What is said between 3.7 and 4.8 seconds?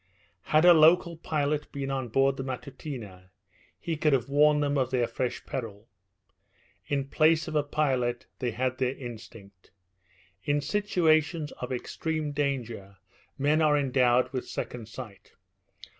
he could have warned them